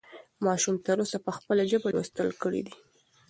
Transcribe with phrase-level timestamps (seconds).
[0.45, 2.73] ماشوم تر اوسه په خپله ژبه لوستل کړي دي.